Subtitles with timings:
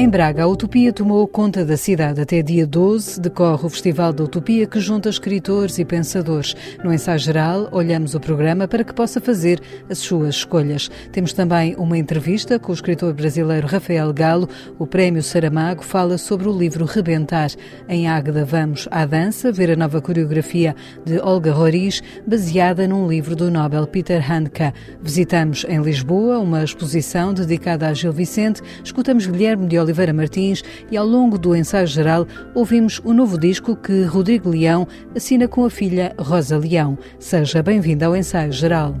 [0.00, 2.22] Em Braga, a Utopia tomou conta da cidade.
[2.22, 6.56] Até dia 12 decorre o Festival da Utopia que junta escritores e pensadores.
[6.82, 9.60] No ensaio geral, olhamos o programa para que possa fazer
[9.90, 10.90] as suas escolhas.
[11.12, 14.48] Temos também uma entrevista com o escritor brasileiro Rafael Galo.
[14.78, 17.50] O Prémio Saramago fala sobre o livro Rebentar.
[17.86, 23.36] Em Águeda, vamos à dança, ver a nova coreografia de Olga Roriz, baseada num livro
[23.36, 24.72] do Nobel Peter Handke.
[25.02, 30.62] Visitamos em Lisboa uma exposição dedicada a Gil Vicente, escutamos Guilherme de Oliveira Oliveira Martins
[30.90, 35.64] e ao longo do ensaio geral ouvimos o novo disco que Rodrigo Leão assina com
[35.64, 36.96] a filha Rosa Leão.
[37.18, 38.94] Seja bem-vindo ao ensaio geral.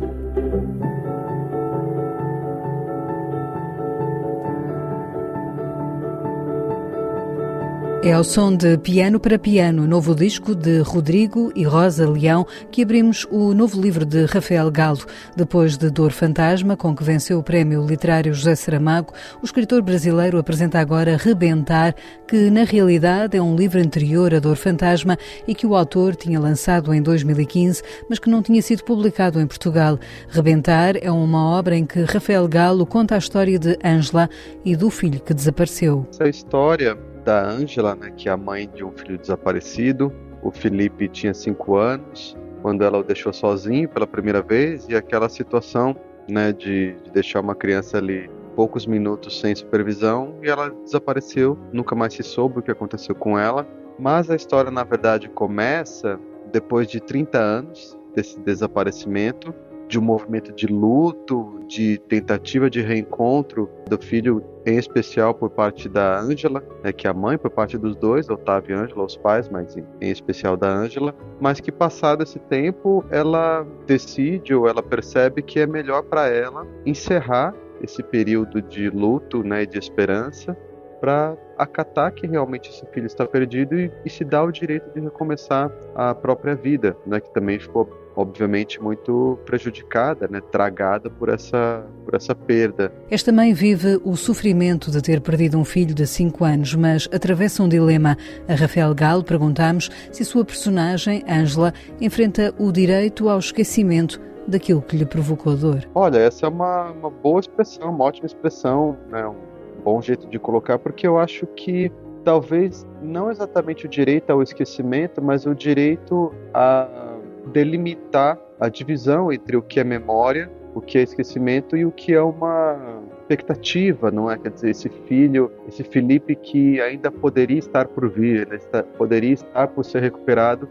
[8.02, 12.82] É ao som de Piano para Piano, novo disco de Rodrigo e Rosa Leão, que
[12.82, 15.04] abrimos o novo livro de Rafael Galo.
[15.36, 20.38] Depois de Dor Fantasma, com que venceu o prémio literário José Saramago, o escritor brasileiro
[20.38, 21.94] apresenta agora Rebentar,
[22.26, 26.40] que na realidade é um livro anterior a Dor Fantasma e que o autor tinha
[26.40, 29.98] lançado em 2015, mas que não tinha sido publicado em Portugal.
[30.30, 34.30] Rebentar é uma obra em que Rafael Galo conta a história de Ângela
[34.64, 36.06] e do filho que desapareceu.
[36.10, 40.12] Essa história da Ângela, né, que é a mãe de um filho desaparecido.
[40.42, 45.28] O Felipe tinha cinco anos quando ela o deixou sozinho pela primeira vez e aquela
[45.28, 45.96] situação,
[46.28, 51.94] né, de, de deixar uma criança ali poucos minutos sem supervisão e ela desapareceu, nunca
[51.94, 53.66] mais se soube o que aconteceu com ela.
[53.98, 56.18] Mas a história, na verdade, começa
[56.52, 59.54] depois de 30 anos desse desaparecimento
[59.90, 65.88] de um movimento de luto, de tentativa de reencontro do filho, em especial por parte
[65.88, 69.16] da Ângela, né, que é a mãe, por parte dos dois, Otávio e Ângela, os
[69.16, 74.68] pais, mas em, em especial da Ângela, mas que passado esse tempo ela decide ou
[74.68, 80.56] ela percebe que é melhor para ela encerrar esse período de luto, né, de esperança,
[81.00, 85.00] para acatar que realmente esse filho está perdido e, e, se dar o direito de
[85.00, 91.84] recomeçar a própria vida, né, que também ficou obviamente muito prejudicada, né, tragada por essa,
[92.04, 92.92] por essa perda.
[93.10, 97.62] Esta mãe vive o sofrimento de ter perdido um filho de 5 anos, mas atravessa
[97.62, 98.16] um dilema.
[98.48, 104.96] A Rafael Galo perguntamos se sua personagem, Ângela, enfrenta o direito ao esquecimento daquilo que
[104.96, 105.88] lhe provocou dor.
[105.94, 109.49] Olha, essa é uma, uma boa expressão, uma ótima expressão, né, um
[109.80, 111.90] bom jeito de colocar, porque eu acho que
[112.24, 117.16] talvez não exatamente o direito ao esquecimento, mas o direito a
[117.52, 122.12] delimitar a divisão entre o que é memória, o que é esquecimento e o que
[122.12, 124.38] é uma expectativa, não é?
[124.38, 128.58] Quer dizer, esse filho, esse Felipe que ainda poderia estar por vir, né?
[128.96, 130.68] poderia estar por ser recuperado,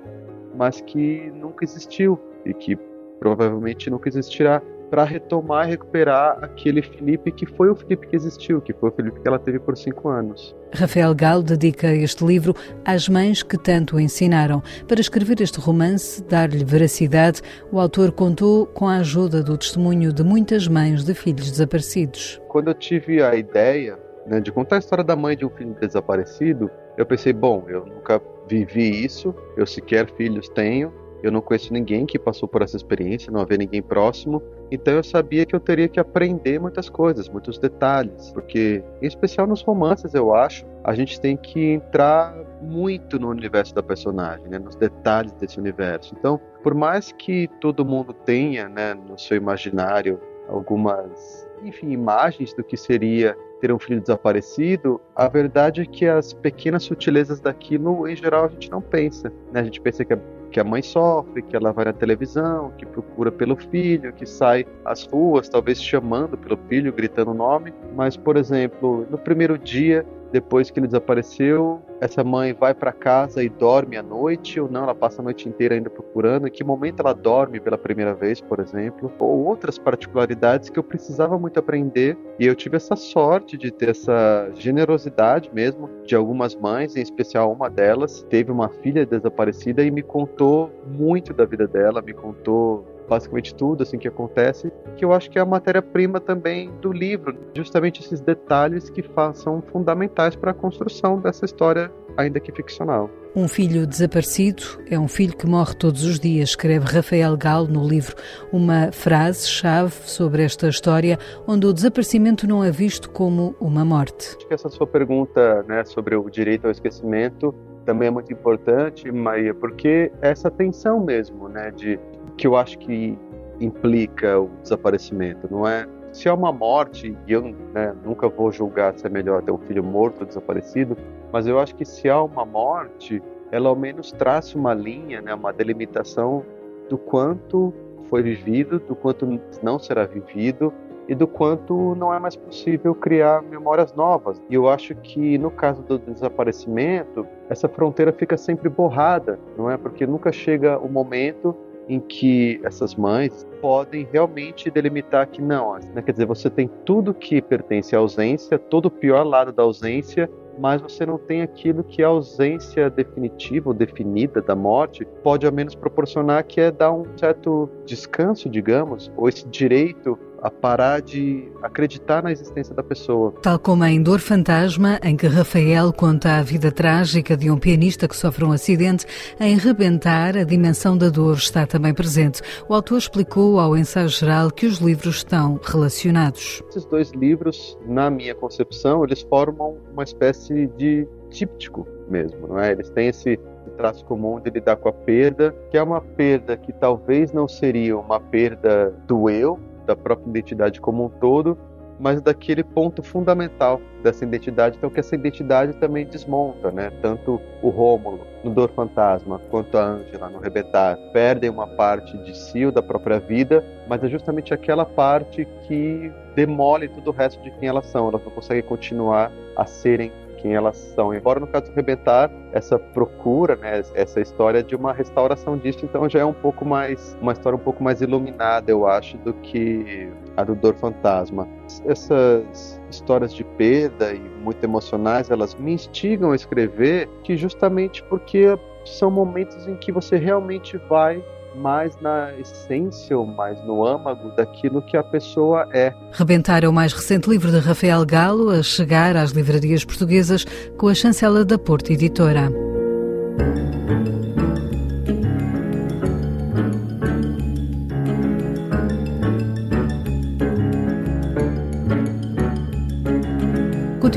[0.55, 2.77] mas que nunca existiu e que
[3.19, 8.61] provavelmente nunca existirá para retomar e recuperar aquele Felipe que foi o Felipe que existiu,
[8.61, 10.55] que foi o Felipe que ela teve por cinco anos.
[10.73, 12.55] Rafael Galo dedica este livro
[12.85, 14.61] às mães que tanto o ensinaram.
[14.87, 17.41] Para escrever este romance, dar-lhe veracidade,
[17.71, 22.41] o autor contou com a ajuda do testemunho de muitas mães de filhos desaparecidos.
[22.47, 25.75] Quando eu tive a ideia né, de contar a história da mãe de um filho
[25.79, 31.73] desaparecido, eu pensei, bom, eu nunca vivi isso, eu sequer filhos tenho, eu não conheço
[31.73, 35.59] ninguém que passou por essa experiência, não havia ninguém próximo, então eu sabia que eu
[35.59, 40.93] teria que aprender muitas coisas, muitos detalhes, porque, em especial nos romances, eu acho, a
[40.93, 46.13] gente tem que entrar muito no universo da personagem, né, nos detalhes desse universo.
[46.17, 52.63] Então, por mais que todo mundo tenha né, no seu imaginário algumas, enfim, imagens do
[52.63, 58.15] que seria ter um filho desaparecido, a verdade é que as pequenas sutilezas daquilo, em
[58.15, 59.31] geral, a gente não pensa.
[59.51, 59.61] Né?
[59.61, 62.85] A gente pensa que a que a mãe sofre, que ela vai na televisão, que
[62.85, 67.73] procura pelo filho, que sai às ruas, talvez chamando pelo filho, gritando o nome.
[67.95, 73.43] Mas, por exemplo, no primeiro dia depois que ele desapareceu, essa mãe vai para casa
[73.43, 74.83] e dorme à noite ou não?
[74.83, 76.47] Ela passa a noite inteira ainda procurando?
[76.47, 79.11] Em que momento ela dorme pela primeira vez, por exemplo?
[79.19, 83.89] Ou outras particularidades que eu precisava muito aprender e eu tive essa sorte de ter
[83.89, 89.91] essa generosidade mesmo de algumas mães, em especial uma delas teve uma filha desaparecida e
[89.91, 95.11] me contou muito da vida dela, me contou basicamente tudo assim que acontece, que eu
[95.11, 99.03] acho que é a matéria-prima também do livro, justamente esses detalhes que
[99.33, 103.09] são fundamentais para a construção dessa história, ainda que ficcional.
[103.35, 107.87] Um filho desaparecido é um filho que morre todos os dias, escreve Rafael Galo no
[107.87, 108.15] livro.
[108.51, 111.17] Uma frase-chave sobre esta história,
[111.47, 114.35] onde o desaparecimento não é visto como uma morte.
[114.35, 117.53] Acho que essa sua pergunta né, sobre o direito ao esquecimento
[117.85, 121.99] também é muito importante, Maria, porque essa tensão mesmo, né, de
[122.39, 123.19] que eu acho que
[123.59, 127.41] implica o desaparecimento, não é se há uma morte, e eu
[127.73, 130.97] né, nunca vou julgar se é melhor ter um filho morto ou desaparecido,
[131.31, 133.21] mas eu acho que se há uma morte,
[133.51, 136.43] ela ao menos traça uma linha, né, uma delimitação
[136.89, 137.73] do quanto
[138.05, 140.73] foi vivido, do quanto não será vivido
[141.07, 144.41] e do quanto não é mais possível criar memórias novas.
[144.49, 149.77] E eu acho que no caso do desaparecimento, essa fronteira fica sempre borrada, não é?
[149.77, 151.55] Porque nunca chega o momento
[151.89, 156.01] em que essas mães podem realmente delimitar que não, né?
[156.03, 160.29] quer dizer, você tem tudo que pertence à ausência, todo o pior lado da ausência,
[160.59, 165.51] mas você não tem aquilo que a ausência definitiva ou definida da morte pode ao
[165.51, 171.47] menos proporcionar, que é dar um certo descanso, digamos, ou esse direito a parar de
[171.61, 173.33] acreditar na existência da pessoa.
[173.41, 178.07] Tal como em Dor Fantasma, em que Rafael conta a vida trágica de um pianista
[178.07, 179.05] que sofre um acidente,
[179.39, 182.41] em Rebentar, a dimensão da dor está também presente.
[182.67, 186.61] O autor explicou ao ensaio geral que os livros estão relacionados.
[186.69, 192.71] Esses dois livros, na minha concepção, eles formam uma espécie de díptico mesmo, não é?
[192.71, 193.39] Eles têm esse
[193.77, 197.97] traço comum de lidar com a perda, que é uma perda que talvez não seria
[197.97, 199.57] uma perda do eu,
[199.89, 201.57] da própria identidade como um todo,
[201.99, 206.91] mas daquele ponto fundamental dessa identidade, então que essa identidade também desmonta, né?
[207.01, 212.37] Tanto o Rômulo no Dor Fantasma quanto a Ângela no Rebetar perdem uma parte de
[212.37, 217.41] si ou da própria vida, mas é justamente aquela parte que demole todo o resto
[217.43, 218.07] de quem elas são.
[218.07, 221.13] Elas não conseguem continuar a serem quem elas são.
[221.13, 226.09] Embora no caso do Rebentar, essa procura, né, essa história de uma restauração disso, então
[226.09, 230.09] já é um pouco mais, uma história um pouco mais iluminada, eu acho, do que
[230.35, 231.47] a do Dor Fantasma.
[231.85, 238.57] Essas histórias de perda e muito emocionais, elas me instigam a escrever, que justamente porque
[238.85, 241.23] são momentos em que você realmente vai
[241.59, 245.93] mais na essência ou mais no âmago daquilo que a pessoa é.
[246.11, 250.45] Rebentar é o mais recente livro de Rafael Galo a chegar às livrarias portuguesas
[250.77, 252.49] com a chancela da Porta Editora.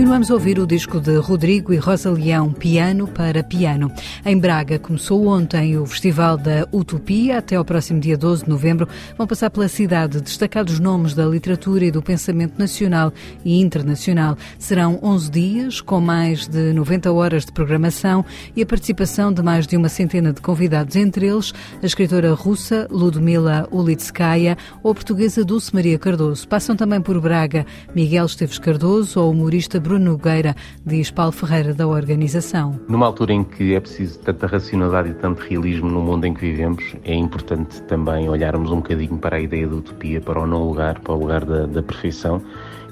[0.03, 3.89] Continuamos a ouvir o disco de Rodrigo e Rosa Leão, Piano para Piano.
[4.27, 7.39] Em Braga começou ontem o Festival da Utopia.
[7.39, 11.85] Até ao próximo dia 12 de novembro vão passar pela cidade destacados nomes da literatura
[11.85, 13.13] e do pensamento nacional
[13.45, 14.37] e internacional.
[14.59, 18.25] Serão 11 dias, com mais de 90 horas de programação
[18.57, 22.89] e a participação de mais de uma centena de convidados, entre eles a escritora russa
[22.91, 26.49] Ludmila Ulitskaya ou a portuguesa Dulce Maria Cardoso.
[26.49, 27.65] Passam também por Braga
[27.95, 30.55] Miguel Esteves Cardoso ou o humorista Bruno Nogueira,
[30.85, 32.81] diz Paulo Ferreira da organização.
[32.89, 36.41] Numa altura em que é preciso tanta racionalidade e tanto realismo no mundo em que
[36.41, 40.65] vivemos, é importante também olharmos um bocadinho para a ideia da utopia, para o não
[40.65, 42.43] lugar, para o lugar da, da perfeição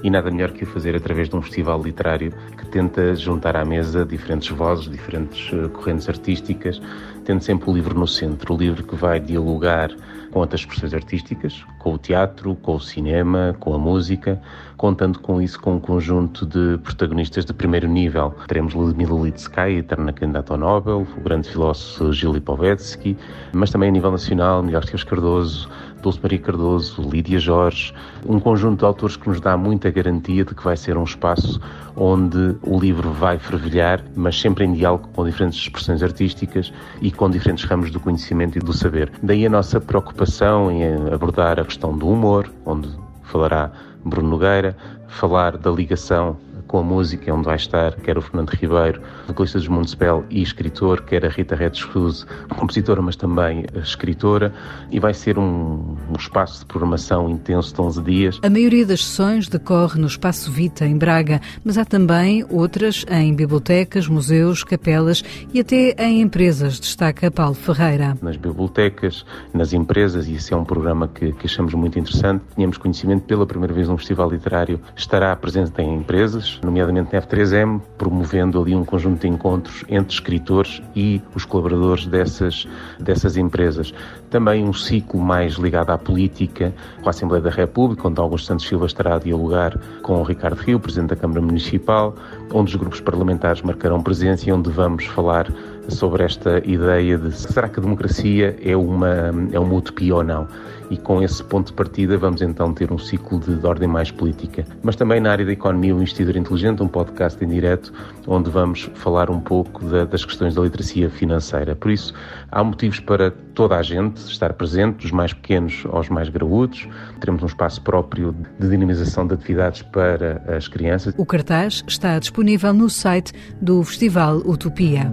[0.03, 3.63] e nada melhor que o fazer através de um festival literário que tenta juntar à
[3.63, 6.81] mesa diferentes vozes, diferentes eh, correntes artísticas,
[7.23, 9.91] tendo sempre o livro no centro, o livro que vai dialogar
[10.31, 14.41] com outras expressões artísticas, com o teatro, com o cinema, com a música,
[14.81, 18.33] contando com isso com um conjunto de protagonistas de primeiro nível.
[18.47, 23.15] Teremos Ludmila Litsky, eterna candidata ao Nobel, o grande filósofo Gil Lipovetsky,
[23.53, 25.69] mas também a nível nacional, Miguel Esteves Cardoso,
[26.01, 27.93] Dulce Maria Cardoso, Lídia Jorge,
[28.25, 31.61] um conjunto de autores que nos dá muita garantia de que vai ser um espaço
[31.95, 36.73] onde o livro vai fervilhar, mas sempre em diálogo com diferentes expressões artísticas
[37.03, 39.11] e com diferentes ramos do conhecimento e do saber.
[39.21, 40.83] Daí a nossa preocupação em
[41.13, 42.89] abordar a questão do humor, onde
[43.21, 43.71] falará
[44.03, 44.75] Bruno Nogueira,
[45.07, 46.37] falar da ligação
[46.67, 51.01] com a música, onde vai estar quer o Fernando Ribeiro, vocalista dos Municipal e escritor,
[51.01, 54.53] quer a Rita Redes Cruz, compositora, mas também escritora,
[54.91, 58.39] e vai ser um, um, espaço de programação intenso de 11 dias.
[58.43, 63.33] A maioria das sessões decorre no Espaço Vita, em Braga, mas há também outras em
[63.33, 68.17] bibliotecas, museus, capelas e até em empresas, destaca Paulo Ferreira.
[68.21, 72.77] Nas bibliotecas, nas empresas, e esse é um programa que, que achamos muito interessante, tínhamos
[72.77, 78.61] conhecimento pela primeira vez num festival literário, estará presente em empresas, nomeadamente na F3M, promovendo
[78.61, 82.67] ali um conjunto de encontros entre escritores e os colaboradores dessas,
[82.99, 83.93] dessas empresas.
[84.29, 88.67] Também um ciclo mais ligado à política, com a Assembleia da República, onde Augusto Santos
[88.67, 92.15] Silva estará a dialogar com o Ricardo Rio, Presidente da Câmara Municipal,
[92.53, 95.47] onde os grupos parlamentares marcarão presença e onde vamos falar
[95.87, 100.47] sobre esta ideia de será que a democracia é uma, é uma utopia ou não?
[100.91, 104.11] E com esse ponto de partida vamos então ter um ciclo de, de ordem mais
[104.11, 104.65] política.
[104.83, 107.93] Mas também na área da economia, o Investidor Inteligente, um podcast em direto,
[108.27, 111.75] onde vamos falar um pouco da, das questões da literacia financeira.
[111.75, 112.13] Por isso,
[112.51, 116.87] há motivos para toda a gente estar presente, dos mais pequenos aos mais graúdos.
[117.21, 121.13] Teremos um espaço próprio de dinamização de atividades para as crianças.
[121.17, 123.31] O cartaz está disponível no site
[123.61, 125.09] do Festival Utopia.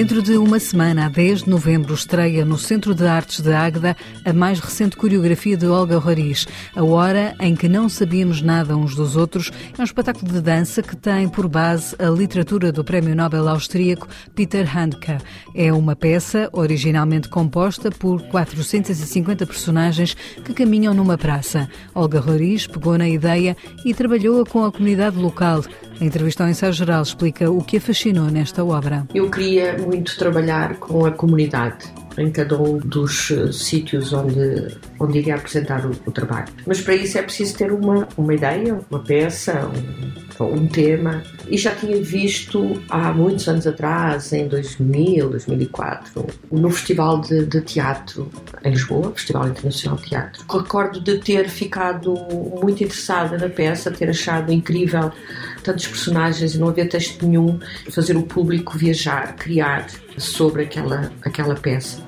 [0.00, 3.94] Dentro de uma semana, a 10 de novembro, estreia no Centro de Artes de Águeda
[4.24, 6.48] a mais recente coreografia de Olga Roriz.
[6.74, 10.82] A Hora em que não sabíamos nada uns dos outros é um espetáculo de dança
[10.82, 15.18] que tem por base a literatura do Prémio Nobel austríaco Peter Handke.
[15.54, 21.68] É uma peça originalmente composta por 450 personagens que caminham numa praça.
[21.94, 23.54] Olga Roriz pegou na ideia
[23.84, 25.62] e trabalhou-a com a comunidade local.
[26.00, 29.06] A entrevista ao Ensaio Geral explica o que a fascinou nesta obra.
[29.14, 35.18] Eu queria muito trabalhar com a comunidade em cada um dos uh, sítios onde, onde
[35.18, 36.48] iria apresentar o, o, trabalho.
[36.66, 39.70] Mas para isso é preciso ter uma, uma ideia, uma peça,
[40.40, 41.22] um, um tema.
[41.48, 47.60] E já tinha visto há muitos anos atrás, em 2000, 2004, no Festival de, de
[47.60, 48.30] Teatro
[48.64, 50.44] em Lisboa, Festival Internacional de Teatro.
[50.50, 52.14] Recordo de ter ficado
[52.62, 55.10] muito interessada na peça, ter achado incrível
[55.62, 57.58] tantos personagens e não haver texto nenhum,
[57.90, 59.86] fazer o público viajar, criar
[60.18, 62.02] sobre aquela, aquela peça.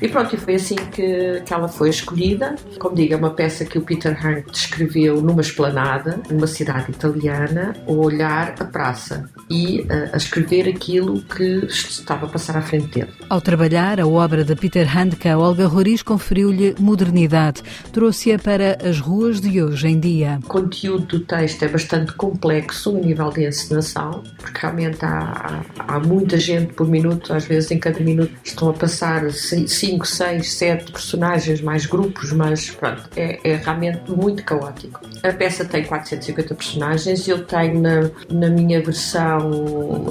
[0.00, 2.54] E pronto, e foi assim que, que ela foi escolhida.
[2.78, 7.74] Como digo, é uma peça que o Peter Hank descreveu numa esplanada, numa cidade italiana,
[7.86, 12.88] a olhar a praça e a, a escrever aquilo que estava a passar à frente
[12.88, 13.10] dele.
[13.28, 17.62] Ao trabalhar a obra de Peter Handke, Olga Roriz conferiu-lhe modernidade.
[17.92, 20.38] Trouxe-a para as ruas de hoje em dia.
[20.44, 25.94] O conteúdo do texto é bastante complexo no nível de encenação, porque realmente há, há,
[25.96, 30.52] há muita gente por minuto, às vezes em cada minuto estão a passar cinco, seis,
[30.52, 35.00] sete personagens, mais grupos, mas pronto, é, é realmente muito caótico.
[35.22, 39.37] A peça tem 450 personagens, eu tenho na, na minha versão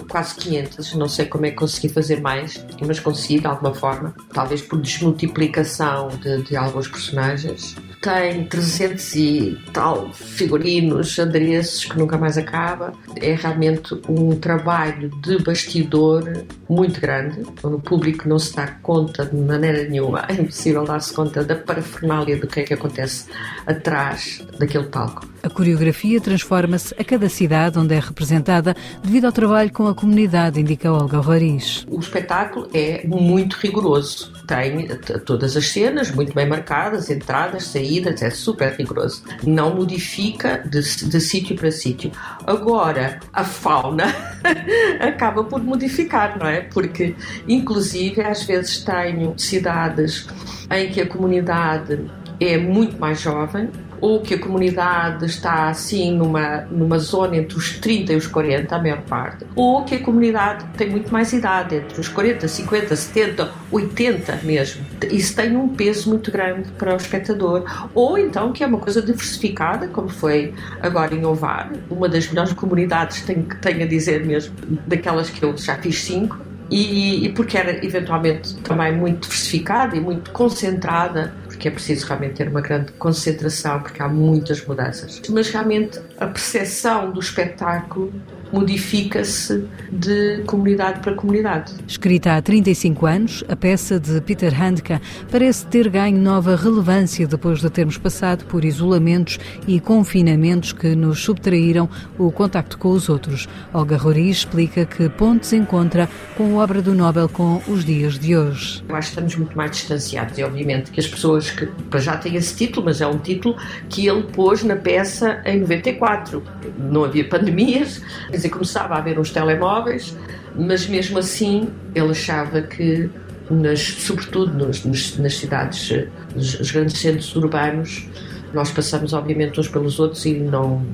[0.09, 4.15] quase 500, não sei como é que consegui fazer mais, mas consegui de alguma forma,
[4.33, 12.17] talvez por desmultiplicação de, de alguns personagens tem 300 e tal figurinos, adereços que nunca
[12.17, 12.93] mais acaba.
[13.15, 19.25] É realmente um trabalho de bastidor muito grande, onde o público não se dá conta
[19.25, 20.25] de maneira nenhuma.
[20.27, 23.25] É impossível dar-se conta da parafernália do que é que acontece
[23.65, 25.27] atrás daquele palco.
[25.43, 30.59] A coreografia transforma-se a cada cidade onde é representada devido ao trabalho com a comunidade,
[30.59, 31.85] indica Olga Roriz.
[31.89, 34.33] O espetáculo é muito rigoroso.
[34.45, 34.87] Tem
[35.25, 37.86] todas as cenas muito bem marcadas, entradas, saídas,
[38.21, 39.23] é super rigoroso.
[39.45, 42.11] Não modifica de, de sítio para sítio.
[42.45, 44.05] Agora, a fauna
[44.99, 46.61] acaba por modificar, não é?
[46.61, 47.15] Porque,
[47.47, 50.27] inclusive, às vezes tenho cidades
[50.69, 52.05] em que a comunidade
[52.39, 53.69] é muito mais jovem,
[54.01, 58.75] ou que a comunidade está assim numa, numa zona entre os 30 e os 40,
[58.75, 62.95] a maior parte, ou que a comunidade tem muito mais idade, entre os 40, 50,
[62.95, 64.85] 70, 80 mesmo.
[65.11, 67.63] Isso tem um peso muito grande para o espectador.
[67.93, 72.53] Ou então que é uma coisa diversificada, como foi agora em Ovar, uma das melhores
[72.53, 74.53] comunidades, tenho, tenho a dizer mesmo,
[74.85, 76.37] daquelas que eu já fiz cinco,
[76.69, 82.35] e, e, porque era eventualmente também muito diversificada e muito concentrada porque é preciso realmente
[82.35, 85.19] ter uma grande concentração, porque há muitas mudanças.
[85.27, 88.13] Mas realmente a percepção do espetáculo
[88.51, 91.73] modifica-se de comunidade para comunidade.
[91.87, 94.99] Escrita há 35 anos, a peça de Peter Handke
[95.31, 101.23] parece ter ganho nova relevância depois de termos passado por isolamentos e confinamentos que nos
[101.23, 103.47] subtraíram o contacto com os outros.
[103.73, 108.35] Olga Roriz explica que pontos encontra com a obra do Nobel com os dias de
[108.35, 108.83] hoje.
[108.87, 112.17] Eu acho que estamos muito mais distanciados e obviamente que as pessoas que para já
[112.17, 113.55] têm esse título, mas é um título
[113.89, 116.43] que ele pôs na peça em 94.
[116.77, 118.01] Não havia pandemias,
[118.37, 120.15] quer dizer, começava a haver uns telemóveis,
[120.55, 123.09] mas mesmo assim ele achava que,
[123.49, 128.07] nas, sobretudo nos, nos, nas cidades, nos grandes centros urbanos,
[128.53, 130.85] nós passamos obviamente uns pelos outros e não,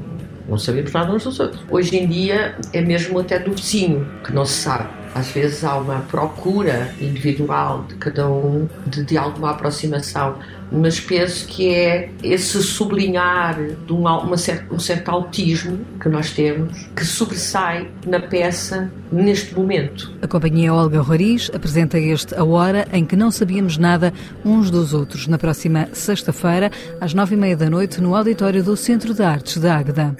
[0.47, 1.61] não sabemos nada uns dos outros.
[1.69, 5.02] Hoje em dia é mesmo até do vizinho que não se sabe.
[5.15, 10.37] Às vezes há uma procura individual de cada um de, de alguma aproximação,
[10.71, 16.31] mas penso que é esse sublinhar de um, uma certa, um certo autismo que nós
[16.31, 20.11] temos que sobressai na peça neste momento.
[20.21, 24.11] A companhia Olga Roriz apresenta este A Hora em que não sabíamos nada
[24.43, 28.75] uns dos outros, na próxima sexta-feira, às nove e meia da noite, no auditório do
[28.75, 30.15] Centro de Artes de Águeda.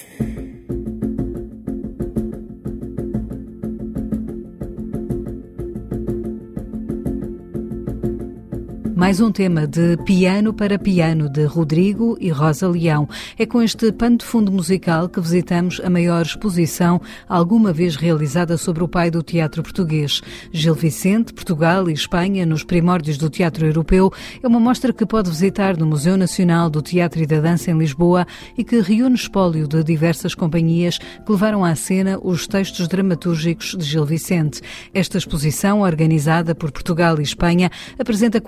[9.04, 13.06] Mais um tema de Piano para Piano de Rodrigo e Rosa Leão.
[13.38, 18.58] É com este pano de fundo musical que visitamos a maior exposição alguma vez realizada
[18.58, 20.22] sobre o pai do teatro português.
[20.54, 24.10] Gil Vicente, Portugal e Espanha nos primórdios do teatro europeu
[24.42, 27.78] é uma mostra que pode visitar no Museu Nacional do Teatro e da Dança em
[27.78, 28.26] Lisboa
[28.58, 33.84] e que reúne espólio de diversas companhias que levaram à cena os textos dramatúrgicos de
[33.84, 34.62] Gil Vicente.
[34.94, 37.70] Esta exposição, organizada por Portugal e Espanha,
[38.00, 38.40] apresenta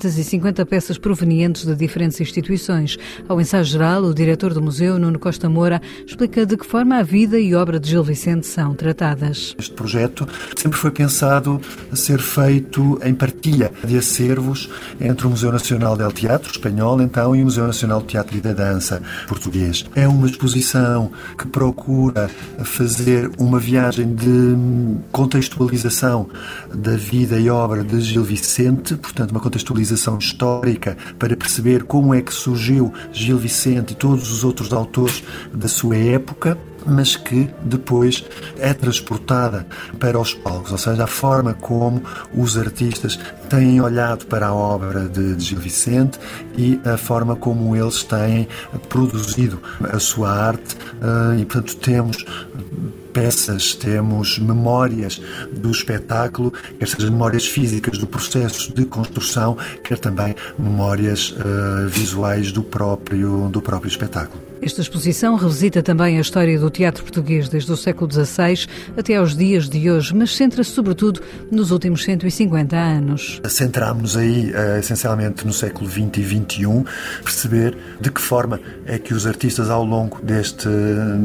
[0.00, 2.96] 450 peças provenientes de diferentes instituições.
[3.28, 7.02] Ao ensaio geral, o diretor do museu, Nuno Costa Moura, explica de que forma a
[7.02, 9.54] vida e obra de Gil Vicente são tratadas.
[9.58, 10.26] Este projeto
[10.56, 11.60] sempre foi pensado
[11.92, 17.36] a ser feito em partilha de acervos entre o Museu Nacional del Teatro espanhol, então,
[17.36, 19.84] e o Museu Nacional do Teatro e da Dança português.
[19.94, 22.30] É uma exposição que procura
[22.64, 24.56] fazer uma viagem de
[25.12, 26.28] contextualização
[26.72, 32.20] da vida e obra de Gil Vicente, portanto, uma contextualização histórica para perceber como é
[32.20, 38.24] que surgiu Gil Vicente e todos os outros autores da sua época mas que depois
[38.58, 39.66] é transportada
[39.98, 42.02] para os palcos, ou seja, a forma como
[42.34, 43.18] os artistas
[43.48, 46.18] têm olhado para a obra de, Gil Vicente
[46.56, 48.48] e a forma como eles têm
[48.88, 49.60] produzido
[49.92, 52.24] a sua arte eh, e, portanto, temos
[53.12, 55.20] peças, temos memórias
[55.52, 62.52] do espetáculo, quer sejam memórias físicas do processo de construção, quer também memórias uh, visuais
[62.52, 64.49] do próprio, do próprio espetáculo.
[64.62, 69.34] Esta exposição revisita também a história do teatro português desde o século XVI até aos
[69.34, 73.40] dias de hoje, mas centra-se sobretudo nos últimos 150 anos.
[73.48, 76.84] Centramos-nos aí uh, essencialmente no século XX e XXI,
[77.22, 80.68] perceber de que forma é que os artistas ao longo deste,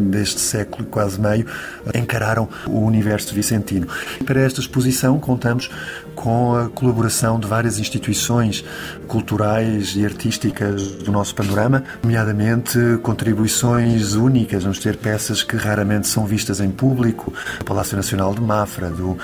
[0.09, 1.45] deste século, quase meio,
[1.93, 3.85] encararam o universo vicentino.
[4.25, 5.69] Para esta exposição contamos
[6.15, 8.63] com a colaboração de várias instituições
[9.07, 14.63] culturais e artísticas do nosso panorama, nomeadamente contribuições únicas.
[14.63, 19.17] Vamos ter peças que raramente são vistas em público, do Palácio Nacional de Mafra, do,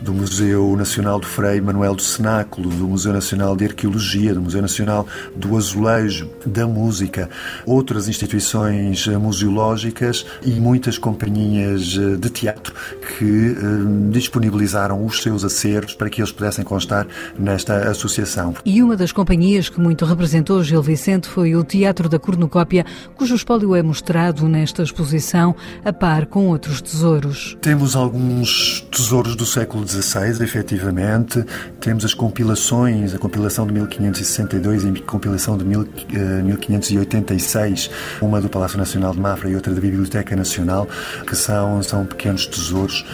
[0.00, 4.62] do Museu Nacional do Frei Manuel do Cenáculo, do Museu Nacional de Arqueologia, do Museu
[4.62, 7.28] Nacional do Azulejo, da Música,
[7.64, 12.74] outras instituições museológicas e muitas companhias de teatro
[13.18, 17.06] que eh, disponibilizaram os seus acervos para que eles pudessem constar
[17.38, 18.54] nesta associação.
[18.64, 23.34] E uma das companhias que muito representou Gil Vicente foi o Teatro da Cornucópia, cujo
[23.34, 27.56] espólio é mostrado nesta exposição a par com outros tesouros.
[27.60, 31.44] Temos alguns tesouros do século XVI, efetivamente.
[31.80, 38.48] Temos as compilações, a compilação de 1562 e a compilação de 1586, eh, uma do
[38.48, 40.86] Palácio Nacional de Mafra e outra da Biblioteca Nacional,
[41.26, 43.04] que são, são pequenos tesouros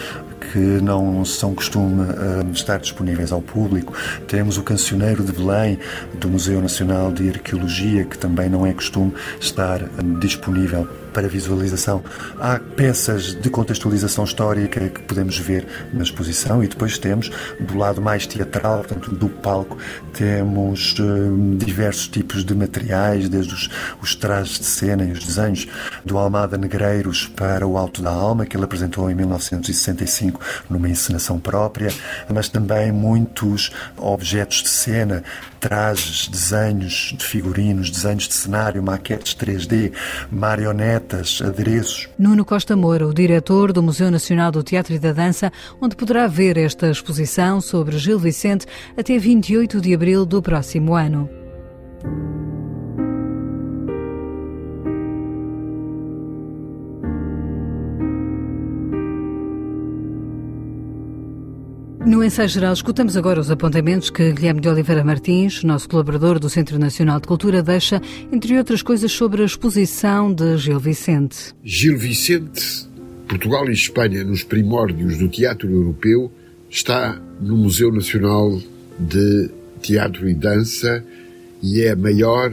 [0.51, 3.93] que não são costume uh, estar disponíveis ao público.
[4.27, 5.79] Temos o Cancioneiro de Belém,
[6.15, 12.03] do Museu Nacional de Arqueologia, que também não é costume estar uh, disponível para visualização.
[12.39, 18.01] Há peças de contextualização histórica que podemos ver na exposição e depois temos, do lado
[18.01, 19.77] mais teatral, portanto, do palco,
[20.11, 23.69] temos uh, diversos tipos de materiais, desde os,
[24.01, 25.67] os trajes de cena e os desenhos
[26.03, 30.32] do Almada Negreiros para o Alto da Alma, que ele apresentou em 1965
[30.69, 31.91] numa encenação própria,
[32.31, 35.23] mas também muitos objetos de cena,
[35.59, 39.93] trajes, desenhos de figurinos, desenhos de cenário, maquetes 3D,
[40.31, 42.09] marionetas, adereços.
[42.17, 46.27] Nuno Costa Moura, o diretor do Museu Nacional do Teatro e da Dança, onde poderá
[46.27, 48.65] ver esta exposição sobre Gil Vicente
[48.97, 51.29] até 28 de abril do próximo ano.
[62.13, 66.47] No ensaio geral, escutamos agora os apontamentos que Guilherme de Oliveira Martins, nosso colaborador do
[66.47, 67.99] Centro Nacional de Cultura, deixa,
[68.31, 71.55] entre outras coisas, sobre a exposição de Gil Vicente.
[71.63, 72.87] Gil Vicente,
[73.27, 76.31] Portugal e Espanha nos primórdios do teatro europeu,
[76.69, 78.61] está no Museu Nacional
[78.99, 79.49] de
[79.81, 81.03] Teatro e Dança
[81.63, 82.51] e é a maior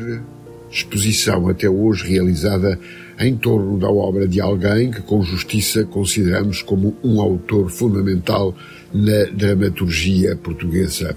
[0.71, 2.81] exposição até hoje realizada
[3.21, 8.57] em torno da obra de alguém que, com justiça, consideramos como um autor fundamental
[8.93, 11.15] na dramaturgia portuguesa.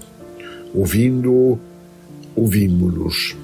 [0.74, 1.58] Ouvindo,
[2.36, 3.34] ouvimos-nos.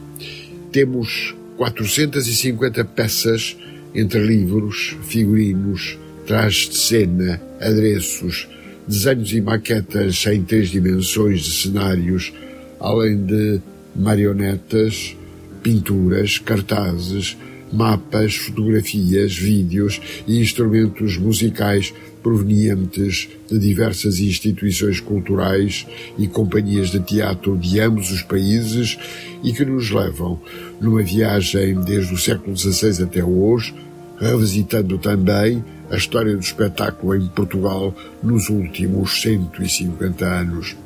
[0.71, 3.57] Temos 450 peças
[3.95, 8.47] entre livros, figurinos, trajes de cena, adereços,
[8.87, 12.31] desenhos e maquetas em três dimensões de cenários,
[12.79, 13.61] além de
[13.97, 15.17] marionetas,
[15.63, 17.37] pinturas, cartazes,
[17.73, 25.87] mapas, fotografias, vídeos e instrumentos musicais provenientes de diversas instituições culturais
[26.19, 28.99] e companhias de teatro de ambos os países
[29.43, 30.41] e que nos levam
[30.81, 33.75] numa viagem desde o século XVI até hoje,
[34.19, 40.77] revisitando também a história do espetáculo em Portugal nos últimos 150 anos.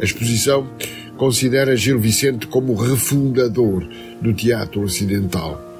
[0.00, 0.68] A exposição
[1.16, 3.86] considera Gil Vicente como refundador
[4.20, 5.73] do teatro ocidental.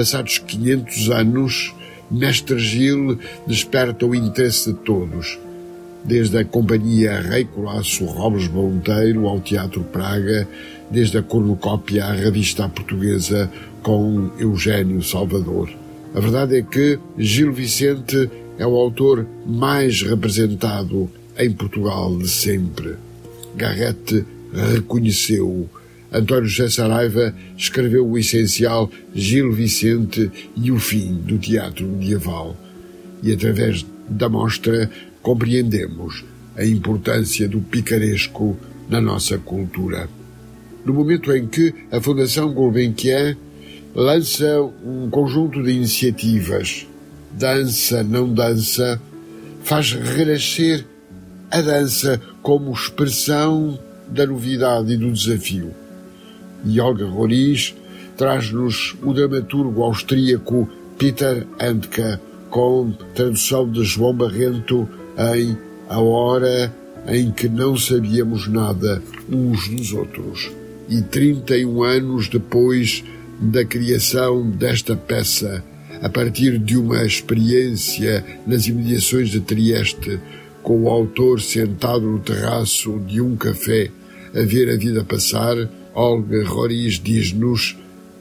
[0.00, 1.74] Passados 500 anos,
[2.10, 5.38] Mestre Gil desperta o interesse de todos,
[6.02, 10.48] desde a Companhia Rei Colasso Robles Monteiro ao Teatro Praga,
[10.90, 15.68] desde a cornucópia à revista portuguesa com Eugênio Salvador.
[16.14, 22.94] A verdade é que Gil Vicente é o autor mais representado em Portugal de sempre.
[23.54, 25.68] Garrett reconheceu-o
[26.12, 32.56] António José Saraiva escreveu o essencial Gil Vicente e o fim do teatro medieval.
[33.22, 34.90] E através da mostra
[35.22, 36.24] compreendemos
[36.56, 40.08] a importância do picaresco na nossa cultura.
[40.84, 43.36] No momento em que a Fundação Gulbenkian
[43.94, 46.86] lança um conjunto de iniciativas,
[47.32, 49.00] dança, não dança,
[49.62, 50.84] faz renascer
[51.50, 55.72] a dança como expressão da novidade e do desafio
[56.64, 57.74] e Olga Roriz,
[58.16, 60.68] traz-nos o dramaturgo austríaco
[60.98, 62.18] Peter Handke,
[62.50, 65.56] com tradução de João Barrento em
[65.88, 66.74] A Hora
[67.06, 70.50] em que não sabíamos nada uns dos outros.
[70.88, 73.04] E 31 anos depois
[73.40, 75.64] da criação desta peça,
[76.02, 80.20] a partir de uma experiência nas imediações de Trieste,
[80.62, 83.90] com o autor sentado no terraço de um café
[84.34, 85.56] a ver a vida passar,
[85.94, 87.76] Olga Roriz diz-nos: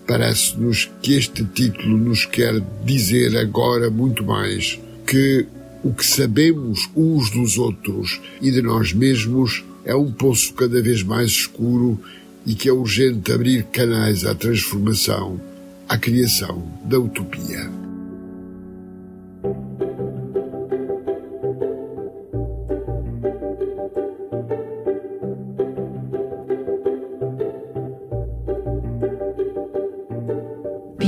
[0.07, 5.45] parece-nos que este título nos quer dizer agora muito mais que
[5.83, 11.03] o que sabemos uns dos outros e de nós mesmos é um poço cada vez
[11.03, 11.99] mais escuro
[12.45, 15.39] e que é urgente abrir canais à transformação,
[15.87, 17.78] à criação da utopia.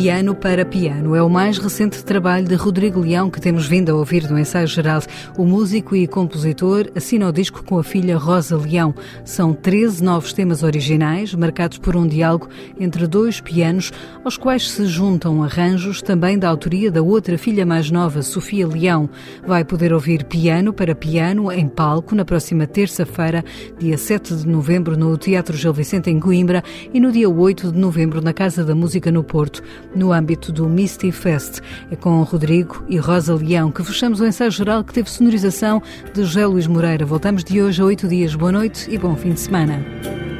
[0.01, 3.95] Piano para Piano é o mais recente trabalho de Rodrigo Leão que temos vindo a
[3.95, 4.99] ouvir no ensaio geral.
[5.37, 8.95] O músico e compositor assina o disco com a filha Rosa Leão.
[9.23, 13.93] São 13 novos temas originais, marcados por um diálogo entre dois pianos,
[14.25, 19.07] aos quais se juntam arranjos também da autoria da outra filha mais nova, Sofia Leão.
[19.45, 23.45] Vai poder ouvir Piano para Piano em palco na próxima terça-feira,
[23.77, 27.77] dia 7 de novembro, no Teatro Gil Vicente em Coimbra e no dia 8 de
[27.77, 29.61] novembro na Casa da Música no Porto
[29.95, 31.59] no âmbito do Misty Fest.
[31.89, 35.81] É com Rodrigo e Rosa Leão que fechamos o ensaio geral que teve sonorização
[36.13, 37.05] de José Luís Moreira.
[37.05, 38.35] Voltamos de hoje a oito dias.
[38.35, 40.30] Boa noite e bom fim de semana.